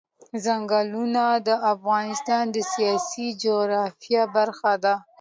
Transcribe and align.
ځنګلونه 0.43 1.23
د 1.47 1.49
افغانستان 1.73 2.43
د 2.55 2.57
سیاسي 2.73 3.27
جغرافیه 3.43 4.23
برخه 4.35 4.73
ده. 4.83 4.93